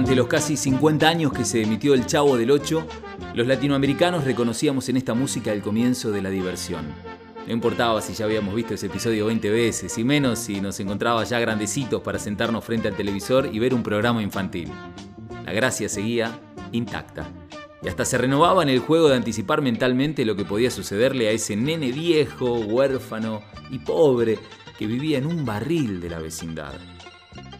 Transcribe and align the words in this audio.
Durante 0.00 0.16
los 0.16 0.28
casi 0.28 0.56
50 0.56 1.06
años 1.06 1.30
que 1.30 1.44
se 1.44 1.60
emitió 1.60 1.92
El 1.92 2.06
Chavo 2.06 2.38
del 2.38 2.50
Ocho, 2.52 2.86
los 3.34 3.46
latinoamericanos 3.46 4.24
reconocíamos 4.24 4.88
en 4.88 4.96
esta 4.96 5.12
música 5.12 5.52
el 5.52 5.60
comienzo 5.60 6.10
de 6.10 6.22
la 6.22 6.30
diversión. 6.30 6.86
No 7.46 7.52
importaba 7.52 8.00
si 8.00 8.14
ya 8.14 8.24
habíamos 8.24 8.54
visto 8.54 8.72
ese 8.72 8.86
episodio 8.86 9.26
20 9.26 9.50
veces, 9.50 9.98
y 9.98 10.04
menos 10.04 10.38
si 10.38 10.62
nos 10.62 10.80
encontraba 10.80 11.22
ya 11.24 11.38
grandecitos 11.38 12.00
para 12.00 12.18
sentarnos 12.18 12.64
frente 12.64 12.88
al 12.88 12.96
televisor 12.96 13.50
y 13.52 13.58
ver 13.58 13.74
un 13.74 13.82
programa 13.82 14.22
infantil. 14.22 14.70
La 15.44 15.52
gracia 15.52 15.86
seguía 15.86 16.40
intacta. 16.72 17.28
Y 17.82 17.88
hasta 17.88 18.06
se 18.06 18.16
renovaba 18.16 18.62
en 18.62 18.70
el 18.70 18.78
juego 18.78 19.10
de 19.10 19.16
anticipar 19.16 19.60
mentalmente 19.60 20.24
lo 20.24 20.34
que 20.34 20.46
podía 20.46 20.70
sucederle 20.70 21.28
a 21.28 21.32
ese 21.32 21.56
nene 21.56 21.92
viejo, 21.92 22.54
huérfano 22.54 23.42
y 23.70 23.80
pobre 23.80 24.38
que 24.78 24.86
vivía 24.86 25.18
en 25.18 25.26
un 25.26 25.44
barril 25.44 26.00
de 26.00 26.08
la 26.08 26.20
vecindad. 26.20 26.72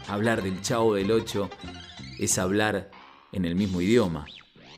Hablar 0.08 0.42
del 0.42 0.62
Chavo 0.62 0.94
del 0.94 1.12
Ocho 1.12 1.50
es 2.20 2.38
hablar 2.38 2.90
en 3.32 3.46
el 3.46 3.54
mismo 3.54 3.80
idioma, 3.80 4.26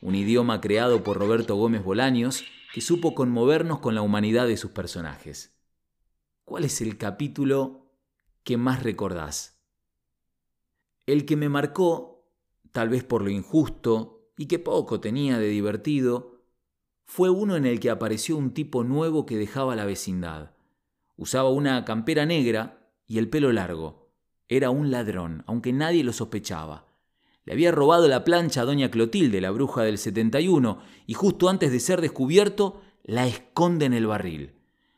un 0.01 0.15
idioma 0.15 0.61
creado 0.61 1.03
por 1.03 1.19
Roberto 1.19 1.57
Gómez 1.57 1.83
Bolaños 1.83 2.45
que 2.73 2.81
supo 2.81 3.17
conmovernos 3.17 3.81
con 3.81 3.97
la 3.97 4.03
humanidad 4.03 4.47
de 4.47 4.57
sus 4.57 4.71
personajes. 4.71 5.53
¿Cuál 6.45 6.65
es 6.65 6.81
el 6.81 6.97
capítulo 6.99 7.91
que 8.45 8.57
más 8.57 8.85
recordás? 8.85 9.61
El 11.05 11.27
que 11.27 11.35
me 11.35 11.49
marcó, 11.49 12.29
tal 12.71 12.89
vez 12.89 13.03
por 13.03 13.23
lo 13.23 13.31
injusto 13.31 14.31
y 14.37 14.47
que 14.47 14.61
poco 14.61 15.01
tenía 15.01 15.39
de 15.39 15.49
divertido, 15.49 16.45
fue 17.05 17.29
uno 17.29 17.57
en 17.57 17.67
el 17.67 17.81
que 17.81 17.91
apareció 17.91 18.37
un 18.37 18.55
tipo 18.55 18.85
nuevo 18.85 19.27
que 19.27 19.37
dejaba 19.37 19.75
la 19.75 19.85
vecindad. 19.85 20.53
Usaba 21.17 21.51
una 21.51 21.85
campera 21.85 22.25
negra 22.25 22.89
y 23.09 23.19
el 23.19 23.29
pelo 23.29 23.51
largo. 23.51 24.13
Era 24.49 24.71
un 24.71 24.93
ladrón, 24.93 25.43
aunque 25.49 25.73
nadie 25.73 26.05
lo 26.05 26.13
sospechaba. 26.13 26.92
Le 27.45 27.53
había 27.53 27.73
robado 27.73 28.07
la 28.09 28.25
plancha 28.25 28.63
a 28.63 28.65
doña 28.65 28.91
Clotilde, 28.91 29.41
la 29.41 29.51
bruja 29.51 29.83
del 29.83 29.99
71, 29.99 30.81
y 31.07 31.15
justo 31.15 31.49
antes 31.49 31.73
de 31.73 31.81
ser 31.81 32.01
descubierto, 32.01 32.81
la 33.03 33.27
esconde 33.27 33.87
en 33.87 33.95
el 33.95 34.07
barril. 34.07 34.53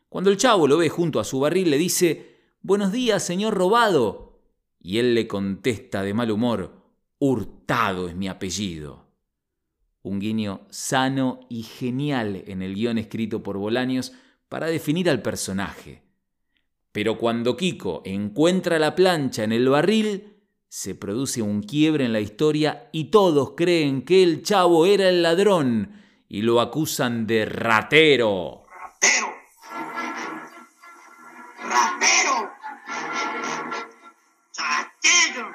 Cuando 0.09 0.29
el 0.29 0.37
chavo 0.37 0.67
lo 0.67 0.77
ve 0.77 0.89
junto 0.89 1.19
a 1.19 1.23
su 1.23 1.39
barril, 1.39 1.69
le 1.71 1.77
dice, 1.77 2.35
Buenos 2.61 2.91
días, 2.91 3.23
señor 3.23 3.55
robado. 3.55 4.39
Y 4.79 4.99
él 4.99 5.15
le 5.15 5.27
contesta 5.27 6.03
de 6.03 6.13
mal 6.13 6.29
humor, 6.31 6.85
Hurtado 7.17 8.07
es 8.07 8.15
mi 8.15 8.27
apellido. 8.27 9.05
Un 10.03 10.19
guiño 10.19 10.67
sano 10.69 11.39
y 11.49 11.63
genial 11.63 12.43
en 12.45 12.61
el 12.61 12.75
guion 12.75 12.99
escrito 12.99 13.41
por 13.41 13.57
Bolaños 13.57 14.13
para 14.49 14.67
definir 14.67 15.09
al 15.09 15.21
personaje. 15.21 16.03
Pero 16.91 17.17
cuando 17.17 17.57
Kiko 17.57 18.03
encuentra 18.05 18.77
la 18.77 18.95
plancha 18.95 19.43
en 19.43 19.51
el 19.51 19.67
barril, 19.67 20.34
se 20.69 20.95
produce 20.95 21.41
un 21.41 21.63
quiebre 21.63 22.05
en 22.05 22.13
la 22.13 22.19
historia 22.19 22.89
y 22.91 23.05
todos 23.05 23.53
creen 23.55 24.03
que 24.03 24.23
el 24.23 24.43
chavo 24.43 24.85
era 24.85 25.09
el 25.09 25.21
ladrón 25.21 26.01
y 26.27 26.41
lo 26.41 26.59
acusan 26.59 27.27
de 27.27 27.45
ratero. 27.45 28.65
¡Ratero! 28.69 29.33
¡Ratero! 31.63 32.51
¡Ratero! 34.57 35.51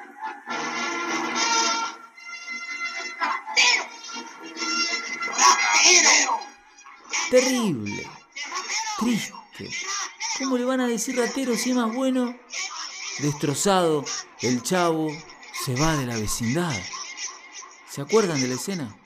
¡Ratero! 3.19 3.87
¡Ratero! 5.29 6.39
Terrible. 7.31 8.07
Triste. 8.99 9.35
¿Cómo 10.39 10.57
le 10.57 10.65
van 10.65 10.81
a 10.81 10.87
decir 10.87 11.17
ratero 11.17 11.55
si 11.57 11.71
es 11.71 11.77
más 11.77 11.95
bueno? 11.95 12.35
Destrozado, 13.19 14.05
el 14.41 14.63
chavo 14.63 15.09
se 15.65 15.75
va 15.75 15.97
de 15.97 16.07
la 16.07 16.17
vecindad. 16.17 16.73
¿Se 17.91 18.01
acuerdan 18.01 18.41
de 18.41 18.49
la 18.49 18.55
escena? 18.55 18.97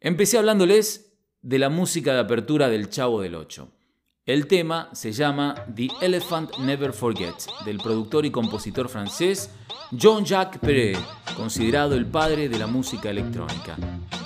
Empecé 0.00 0.38
hablándoles 0.38 1.12
de 1.42 1.58
la 1.60 1.68
música 1.68 2.12
de 2.12 2.20
apertura 2.20 2.68
del 2.68 2.90
Chavo 2.90 3.20
del 3.20 3.36
Ocho. 3.36 3.70
El 4.24 4.48
tema 4.48 4.90
se 4.92 5.12
llama 5.12 5.54
The 5.76 5.88
Elephant 6.00 6.58
Never 6.58 6.92
Forgets, 6.92 7.46
del 7.64 7.78
productor 7.78 8.26
y 8.26 8.32
compositor 8.32 8.88
francés 8.88 9.50
Jean-Jacques 9.92 10.60
Perret, 10.60 10.98
considerado 11.36 11.94
el 11.94 12.06
padre 12.06 12.48
de 12.48 12.58
la 12.58 12.66
música 12.66 13.10
electrónica. 13.10 13.76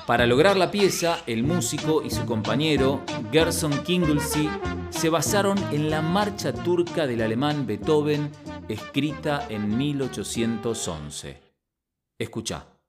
Para 0.07 0.25
lograr 0.25 0.57
la 0.57 0.71
pieza, 0.71 1.23
el 1.27 1.43
músico 1.43 2.03
y 2.03 2.11
su 2.11 2.25
compañero 2.25 3.03
Gerson 3.31 3.83
Kinglesey 3.85 4.49
se 4.91 5.09
basaron 5.09 5.59
en 5.73 5.91
la 5.91 6.03
marcha 6.03 6.53
turca 6.53 7.07
del 7.07 7.23
alemán 7.23 7.67
Beethoven, 7.67 8.31
escrita 8.69 9.47
en 9.49 9.77
1811. 9.77 11.41
Escucha. 12.19 12.80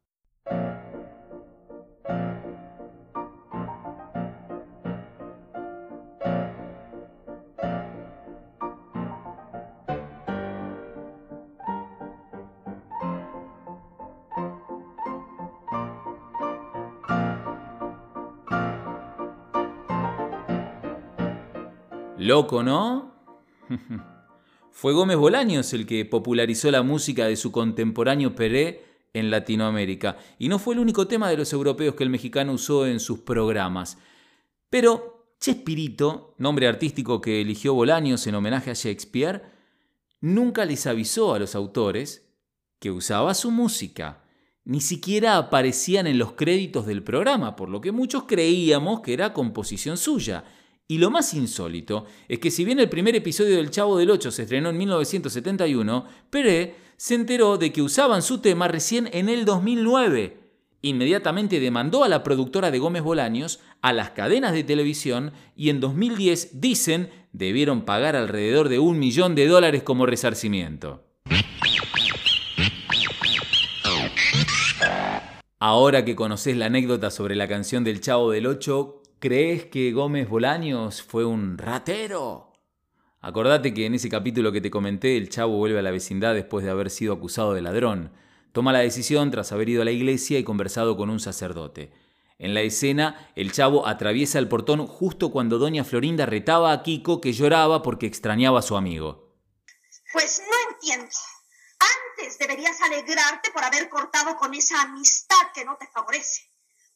Loco, 22.22 22.62
¿no? 22.62 23.16
Fue 24.72 24.94
Gómez 24.94 25.18
Bolaños 25.18 25.74
el 25.74 25.88
que 25.88 26.06
popularizó 26.06 26.70
la 26.70 26.84
música 26.84 27.26
de 27.26 27.36
su 27.36 27.52
contemporáneo 27.52 28.36
Peré 28.36 28.86
en 29.12 29.32
Latinoamérica, 29.32 30.18
y 30.38 30.48
no 30.48 30.60
fue 30.60 30.76
el 30.76 30.82
único 30.82 31.08
tema 31.08 31.30
de 31.30 31.36
los 31.36 31.52
europeos 31.52 31.96
que 31.96 32.04
el 32.04 32.12
mexicano 32.12 32.54
usó 32.54 32.86
en 32.86 33.00
sus 33.00 33.22
programas. 33.22 33.98
Pero 34.70 35.34
Chespirito, 35.40 36.36
nombre 36.38 36.68
artístico 36.68 37.20
que 37.20 37.42
eligió 37.42 37.74
Bolaños 37.74 38.28
en 38.28 38.36
homenaje 38.36 38.70
a 38.70 38.76
Shakespeare, 38.76 39.42
nunca 40.22 40.64
les 40.64 40.86
avisó 40.86 41.34
a 41.34 41.40
los 41.40 41.56
autores 41.56 42.30
que 42.80 42.92
usaba 42.92 43.34
su 43.34 43.50
música. 43.50 44.24
Ni 44.64 44.80
siquiera 44.80 45.38
aparecían 45.38 46.06
en 46.06 46.20
los 46.20 46.34
créditos 46.34 46.86
del 46.86 47.02
programa, 47.02 47.56
por 47.56 47.68
lo 47.68 47.82
que 47.82 47.92
muchos 47.92 48.26
creíamos 48.26 49.02
que 49.02 49.14
era 49.14 49.34
composición 49.34 49.98
suya. 49.98 50.46
Y 50.92 50.98
lo 50.98 51.10
más 51.10 51.34
insólito 51.34 52.04
es 52.28 52.40
que 52.40 52.52
si 52.52 52.66
bien 52.66 52.78
el 52.82 52.90
primer 52.90 53.16
episodio 53.16 53.56
del 53.56 53.72
Chavo 53.72 53.98
del 53.98 54.10
Ocho 54.10 54.30
se 54.30 54.42
estrenó 54.42 54.72
en 54.72 54.78
1971, 54.78 56.06
Peré 56.30 56.76
se 56.98 57.16
enteró 57.16 57.58
de 57.58 57.72
que 57.72 57.82
usaban 57.82 58.22
su 58.22 58.40
tema 58.40 58.68
recién 58.68 59.10
en 59.14 59.30
el 59.30 59.46
2009. 59.46 60.38
Inmediatamente 60.82 61.62
demandó 61.62 62.04
a 62.04 62.10
la 62.10 62.24
productora 62.24 62.72
de 62.72 62.80
Gómez 62.80 63.04
Bolaños, 63.04 63.62
a 63.82 63.94
las 63.94 64.10
cadenas 64.10 64.52
de 64.52 64.66
televisión 64.66 65.32
y 65.56 65.70
en 65.70 65.80
2010, 65.80 66.60
dicen, 66.60 67.10
debieron 67.32 67.86
pagar 67.86 68.18
alrededor 68.18 68.68
de 68.68 68.80
un 68.80 69.00
millón 69.00 69.34
de 69.34 69.48
dólares 69.48 69.84
como 69.84 70.06
resarcimiento. 70.06 71.06
Ahora 75.58 76.04
que 76.04 76.18
conoces 76.18 76.58
la 76.58 76.66
anécdota 76.66 77.12
sobre 77.12 77.38
la 77.38 77.48
canción 77.48 77.86
del 77.86 78.02
Chavo 78.02 78.32
del 78.32 78.48
Ocho, 78.48 79.01
¿Crees 79.22 79.66
que 79.68 79.92
Gómez 79.92 80.28
Bolaños 80.28 81.04
fue 81.04 81.26
un 81.26 81.60
ratero? 81.60 82.54
Acordate 83.20 83.72
que 83.72 83.86
en 83.86 83.94
ese 83.94 84.10
capítulo 84.10 84.52
que 84.52 84.62
te 84.62 84.72
comenté, 84.72 85.16
el 85.16 85.30
chavo 85.30 85.58
vuelve 85.58 85.78
a 85.78 85.84
la 85.84 85.92
vecindad 85.92 86.34
después 86.34 86.66
de 86.66 86.72
haber 86.72 86.90
sido 86.90 87.14
acusado 87.14 87.54
de 87.54 87.62
ladrón. 87.62 88.12
Toma 88.52 88.74
la 88.74 88.80
decisión 88.80 89.30
tras 89.30 89.52
haber 89.52 89.70
ido 89.70 89.84
a 89.84 89.86
la 89.86 89.92
iglesia 89.92 90.40
y 90.40 90.44
conversado 90.44 90.98
con 90.98 91.12
un 91.12 91.20
sacerdote. 91.20 91.94
En 92.40 92.56
la 92.56 92.62
escena, 92.62 93.32
el 93.36 93.52
chavo 93.52 93.86
atraviesa 93.86 94.40
el 94.40 94.48
portón 94.48 94.88
justo 94.88 95.32
cuando 95.32 95.60
doña 95.60 95.84
Florinda 95.84 96.26
retaba 96.26 96.72
a 96.72 96.82
Kiko 96.82 97.22
que 97.22 97.32
lloraba 97.32 97.84
porque 97.84 98.08
extrañaba 98.08 98.58
a 98.58 98.64
su 98.64 98.76
amigo. 98.76 99.36
Pues 100.14 100.42
no 100.50 100.74
entiendo. 100.74 101.16
Antes 102.18 102.40
deberías 102.40 102.82
alegrarte 102.82 103.52
por 103.52 103.64
haber 103.64 103.88
cortado 103.88 104.36
con 104.36 104.56
esa 104.56 104.82
amistad 104.82 105.52
que 105.54 105.64
no 105.64 105.78
te 105.78 105.86
favorece. 105.86 106.51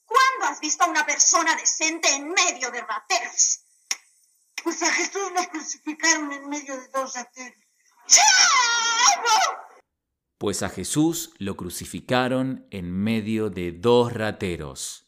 ¿Cuándo 0.06 0.46
has 0.46 0.60
visto 0.60 0.84
a 0.84 0.88
una 0.88 1.06
persona 1.06 1.56
decente 1.56 2.10
en 2.16 2.30
medio 2.30 2.72
de 2.72 2.82
rateros? 2.82 3.62
Pues 4.64 4.82
a 4.82 4.92
Jesús 4.92 5.32
lo 5.36 5.50
crucificaron 5.50 6.32
en 6.32 6.50
medio 6.50 6.76
de 6.76 6.88
dos 6.90 7.14
rateros. 7.14 7.60
Pues 10.38 10.64
a 10.64 10.70
Jesús 10.70 11.34
lo 11.38 11.56
crucificaron 11.56 12.68
en 12.72 12.92
medio 12.92 13.50
de 13.50 13.72
dos 13.72 14.14
rateros. 14.14 15.08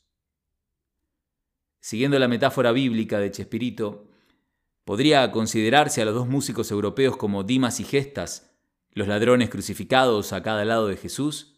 Siguiendo 1.79 2.17
la 2.19 2.27
metáfora 2.27 2.71
bíblica 2.71 3.19
de 3.19 3.31
Chespirito, 3.31 4.09
podría 4.83 5.31
considerarse 5.31 6.01
a 6.01 6.05
los 6.05 6.15
dos 6.15 6.27
músicos 6.27 6.71
europeos 6.71 7.17
como 7.17 7.43
Dimas 7.43 7.79
y 7.79 7.83
Gestas, 7.83 8.51
los 8.91 9.07
ladrones 9.07 9.49
crucificados 9.49 10.33
a 10.33 10.41
cada 10.41 10.65
lado 10.65 10.87
de 10.87 10.97
Jesús, 10.97 11.56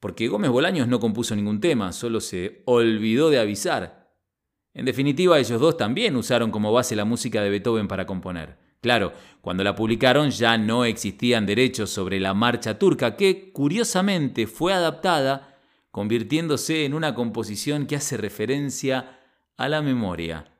porque 0.00 0.28
Gómez 0.28 0.50
Bolaños 0.50 0.88
no 0.88 0.98
compuso 0.98 1.36
ningún 1.36 1.60
tema, 1.60 1.92
solo 1.92 2.20
se 2.20 2.62
olvidó 2.64 3.30
de 3.30 3.38
avisar. 3.38 4.10
En 4.72 4.86
definitiva, 4.86 5.38
ellos 5.38 5.60
dos 5.60 5.76
también 5.76 6.16
usaron 6.16 6.50
como 6.50 6.72
base 6.72 6.96
la 6.96 7.04
música 7.04 7.42
de 7.42 7.50
Beethoven 7.50 7.86
para 7.86 8.06
componer. 8.06 8.58
Claro, 8.80 9.12
cuando 9.42 9.62
la 9.62 9.74
publicaron 9.74 10.30
ya 10.30 10.56
no 10.56 10.86
existían 10.86 11.44
derechos 11.44 11.90
sobre 11.90 12.18
la 12.18 12.32
marcha 12.32 12.78
turca, 12.78 13.14
que 13.14 13.52
curiosamente 13.52 14.46
fue 14.46 14.72
adaptada, 14.72 15.58
convirtiéndose 15.90 16.86
en 16.86 16.94
una 16.94 17.14
composición 17.14 17.86
que 17.86 17.96
hace 17.96 18.16
referencia 18.16 19.18
a 19.58 19.68
la 19.68 19.82
memoria. 19.82 20.50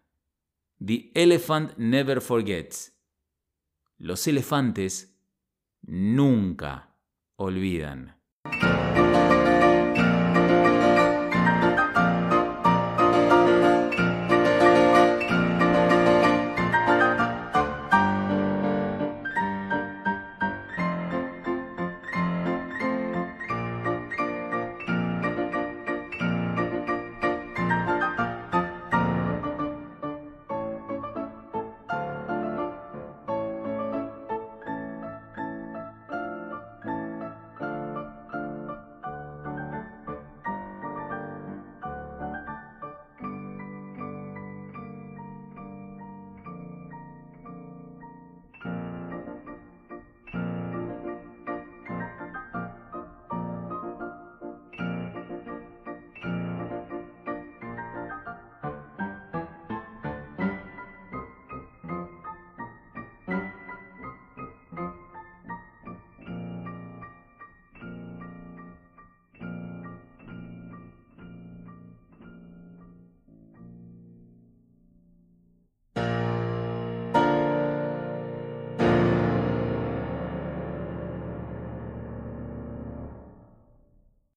The 0.85 1.13
Elephant 1.15 1.77
Never 1.79 2.21
Forgets. 2.21 2.95
Los 3.97 4.27
elefantes 4.27 5.17
nunca 5.83 6.95
olvidan. 7.37 8.17